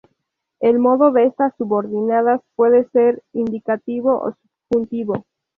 El 0.61 0.79
modo 0.79 1.11
de 1.11 1.25
estas 1.25 1.53
subordinadas 1.57 2.41
puede 2.55 2.85
ser 2.89 3.21
indicativo 3.33 4.13
o 4.15 4.33
subjuntivo. 4.71 5.27